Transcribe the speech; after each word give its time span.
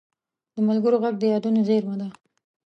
د 0.53 0.55
ملګرو 0.67 1.01
غږ 1.03 1.15
د 1.19 1.23
یادونو 1.33 1.59
زېرمه 1.67 1.95
ده 2.01 2.07